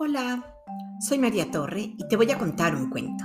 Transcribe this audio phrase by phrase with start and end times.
[0.00, 0.54] Hola,
[1.00, 3.24] soy María Torre y te voy a contar un cuento.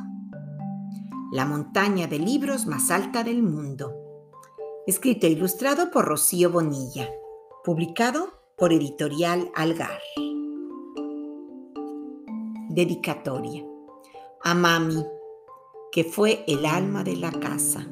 [1.32, 3.94] La montaña de libros más alta del mundo.
[4.88, 7.12] Escrito e ilustrado por Rocío Bonilla.
[7.64, 10.00] Publicado por Editorial Algar.
[12.70, 13.64] Dedicatoria.
[14.44, 15.06] A Mami,
[15.92, 17.86] que fue el alma de la casa.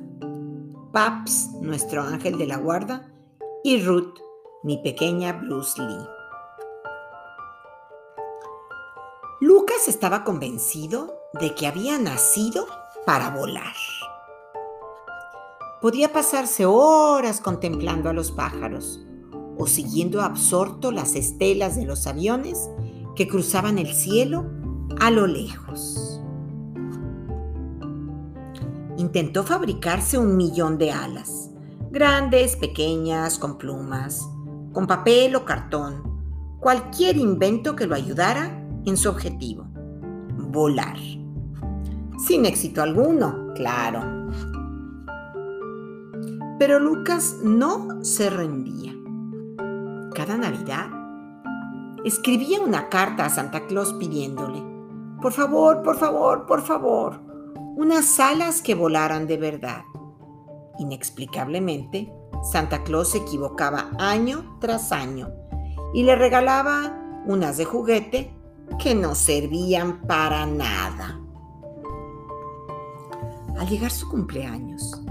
[0.91, 3.13] Paps, nuestro ángel de la guarda.
[3.63, 4.18] Y Ruth,
[4.63, 6.21] mi pequeña Bruce Lee.
[9.41, 12.68] Lucas estaba convencido de que había nacido
[13.07, 13.73] para volar.
[15.81, 19.04] Podía pasarse horas contemplando a los pájaros
[19.57, 22.69] o siguiendo absorto las estelas de los aviones
[23.15, 24.45] que cruzaban el cielo
[25.00, 26.21] a lo lejos.
[28.97, 31.50] Intentó fabricarse un millón de alas,
[31.89, 34.22] grandes, pequeñas, con plumas,
[34.72, 36.22] con papel o cartón,
[36.59, 39.66] cualquier invento que lo ayudara en su objetivo,
[40.38, 40.98] volar.
[42.18, 44.02] Sin éxito alguno, claro.
[46.60, 48.94] Pero Lucas no se rendía.
[50.14, 50.90] Cada Navidad
[52.04, 54.64] escribía una carta a Santa Claus pidiéndole,
[55.22, 57.22] por favor, por favor, por favor,
[57.76, 59.84] unas alas que volaran de verdad.
[60.80, 62.12] Inexplicablemente,
[62.44, 65.30] Santa Claus se equivocaba año tras año
[65.94, 68.34] y le regalaba unas de juguete
[68.80, 71.19] que no servían para nada.
[73.58, 75.02] Al llegar su cumpleaños,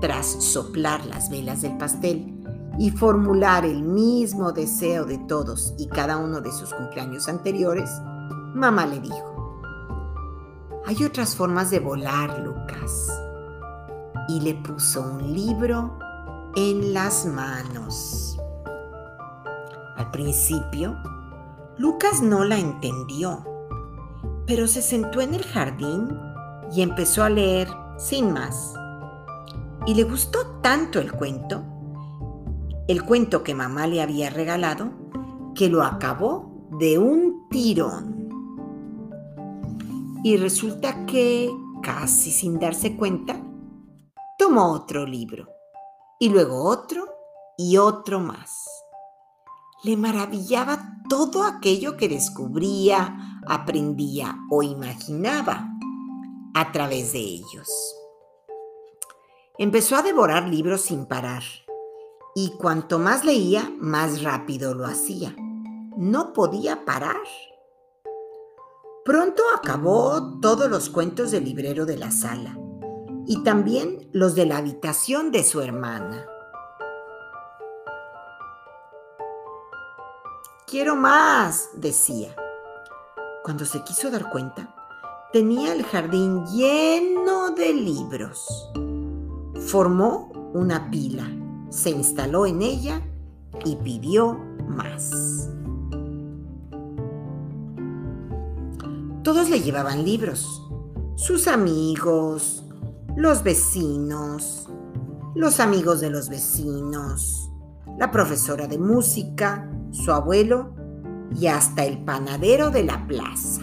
[0.00, 2.34] tras soplar las velas del pastel
[2.78, 7.90] y formular el mismo deseo de todos y cada uno de sus cumpleaños anteriores,
[8.54, 9.38] mamá le dijo,
[10.88, 13.12] hay otras formas de volar, Lucas.
[14.26, 15.98] Y le puso un libro
[16.56, 18.38] en las manos.
[19.96, 20.96] Al principio,
[21.78, 23.44] Lucas no la entendió,
[24.48, 26.08] pero se sentó en el jardín
[26.72, 28.74] y empezó a leer sin más.
[29.86, 31.62] Y le gustó tanto el cuento,
[32.88, 34.90] el cuento que mamá le había regalado,
[35.54, 38.28] que lo acabó de un tirón.
[40.24, 41.48] Y resulta que,
[41.80, 43.40] casi sin darse cuenta,
[44.36, 45.48] tomó otro libro,
[46.18, 47.04] y luego otro
[47.56, 48.77] y otro más.
[49.84, 55.68] Le maravillaba todo aquello que descubría, aprendía o imaginaba
[56.54, 57.68] a través de ellos.
[59.56, 61.42] Empezó a devorar libros sin parar
[62.34, 65.34] y cuanto más leía, más rápido lo hacía.
[65.96, 67.16] No podía parar.
[69.04, 72.56] Pronto acabó todos los cuentos del librero de la sala
[73.26, 76.24] y también los de la habitación de su hermana.
[80.70, 82.36] Quiero más, decía.
[83.42, 84.68] Cuando se quiso dar cuenta,
[85.32, 88.70] tenía el jardín lleno de libros.
[89.68, 91.26] Formó una pila,
[91.70, 93.00] se instaló en ella
[93.64, 95.48] y pidió más.
[99.22, 100.68] Todos le llevaban libros,
[101.16, 102.62] sus amigos,
[103.16, 104.68] los vecinos,
[105.34, 107.47] los amigos de los vecinos,
[107.96, 110.74] la profesora de música, su abuelo
[111.38, 113.62] y hasta el panadero de la plaza.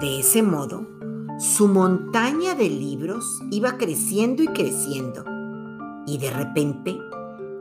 [0.00, 0.86] De ese modo,
[1.38, 5.24] su montaña de libros iba creciendo y creciendo.
[6.06, 6.98] Y de repente,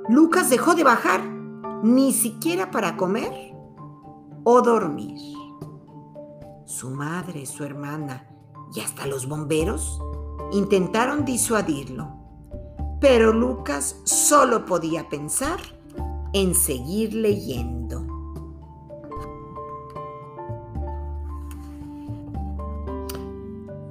[0.09, 1.23] Lucas dejó de bajar,
[1.83, 3.53] ni siquiera para comer
[4.43, 5.17] o dormir.
[6.65, 8.27] Su madre, su hermana
[8.75, 9.99] y hasta los bomberos
[10.51, 12.22] intentaron disuadirlo,
[13.03, 15.59] pero Lucas solo podía pensar
[16.31, 18.07] en seguir leyendo.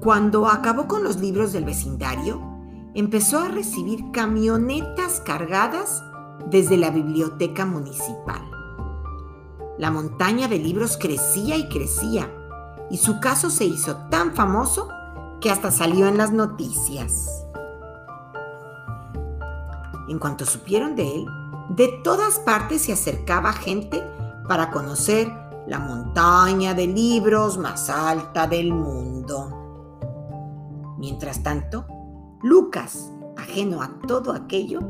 [0.01, 2.41] Cuando acabó con los libros del vecindario,
[2.95, 6.03] empezó a recibir camionetas cargadas
[6.47, 8.41] desde la biblioteca municipal.
[9.77, 12.33] La montaña de libros crecía y crecía,
[12.91, 14.89] y su caso se hizo tan famoso
[15.43, 17.43] que hasta salió en las noticias.
[20.09, 21.27] En cuanto supieron de él,
[21.71, 24.03] de todas partes se acercaba gente
[24.49, 25.33] para conocer
[25.67, 29.59] la montaña de libros más alta del mundo.
[30.99, 31.87] Mientras tanto,
[32.43, 34.81] Lucas, ajeno a todo aquello,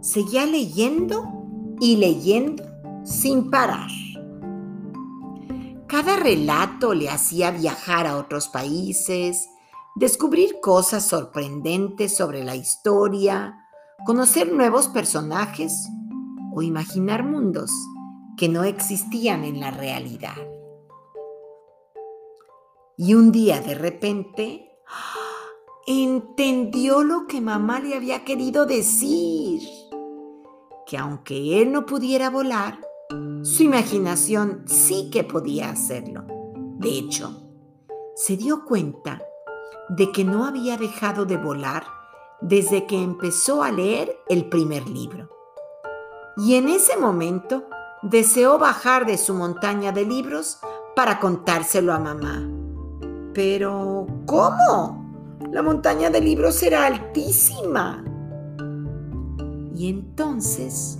[0.00, 1.24] seguía leyendo
[1.80, 2.64] y leyendo
[3.04, 3.90] sin parar.
[5.86, 9.48] Cada relato le hacía viajar a otros países,
[9.96, 13.66] descubrir cosas sorprendentes sobre la historia,
[14.04, 15.88] conocer nuevos personajes
[16.52, 17.70] o imaginar mundos
[18.36, 20.36] que no existían en la realidad.
[22.96, 24.70] Y un día de repente
[25.86, 29.62] entendió lo que mamá le había querido decir,
[30.86, 32.80] que aunque él no pudiera volar,
[33.42, 36.24] su imaginación sí que podía hacerlo.
[36.78, 37.42] De hecho,
[38.14, 39.22] se dio cuenta
[39.88, 41.99] de que no había dejado de volar
[42.40, 45.28] desde que empezó a leer el primer libro.
[46.36, 47.64] Y en ese momento
[48.02, 50.58] deseó bajar de su montaña de libros
[50.96, 52.48] para contárselo a mamá.
[53.34, 55.38] Pero, ¿cómo?
[55.50, 58.04] La montaña de libros era altísima.
[59.74, 60.98] Y entonces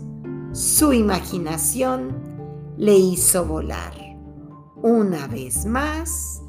[0.53, 3.93] su imaginación le hizo volar
[4.83, 6.43] una vez más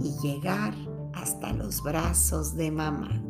[0.00, 0.74] y llegar
[1.14, 3.29] hasta los brazos de mamá.